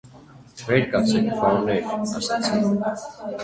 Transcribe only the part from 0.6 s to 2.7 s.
-Վեր կացեք, պարոններ,- ասացի.